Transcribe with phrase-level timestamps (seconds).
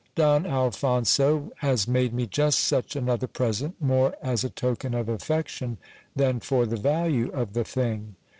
[0.15, 5.77] Don Alphonso has made me just such another present, more as a'token of affection
[6.15, 8.15] than for the value of the thing.